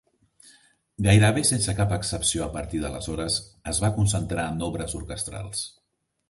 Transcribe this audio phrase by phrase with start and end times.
[1.07, 3.37] Gairebé sense cap excepció a partir d'aleshores,
[3.73, 5.63] es va concentrar en obres orquestrals.